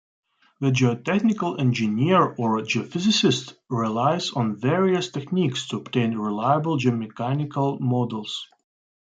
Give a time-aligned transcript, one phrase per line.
[0.61, 8.47] The geotechnical engineer or geophysicist relies on various techniques to obtain reliable geomechanical models.